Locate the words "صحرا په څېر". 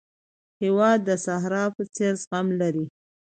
1.25-2.13